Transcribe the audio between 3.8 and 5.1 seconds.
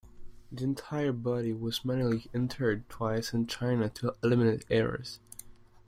to eliminate error.